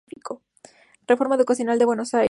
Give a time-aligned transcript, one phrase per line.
[1.07, 2.19] Reforma Educacional en Buenos Aires.